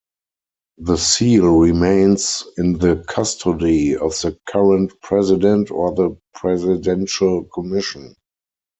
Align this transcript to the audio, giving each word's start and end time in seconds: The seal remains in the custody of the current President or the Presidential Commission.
The 0.79 0.97
seal 0.97 1.59
remains 1.59 2.43
in 2.57 2.79
the 2.79 3.05
custody 3.07 3.95
of 3.95 4.19
the 4.21 4.35
current 4.49 4.99
President 5.03 5.69
or 5.69 5.93
the 5.93 6.17
Presidential 6.33 7.43
Commission. 7.43 8.15